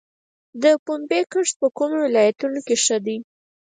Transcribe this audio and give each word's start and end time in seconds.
د 0.63 0.63
پنبې 0.85 1.21
کښت 1.31 1.53
په 1.61 1.67
کومو 1.77 1.97
ولایتونو 2.05 2.59
کې 2.67 2.75
ښه 2.83 2.97
دی؟ 3.05 3.17